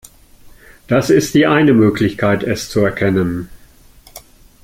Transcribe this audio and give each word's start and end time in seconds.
Das 0.87 1.11
ist 1.11 1.35
die 1.35 1.45
eine 1.45 1.73
Möglichkeit, 1.75 2.41
es 2.41 2.71
zu 2.71 2.79
erkennen. 2.79 3.49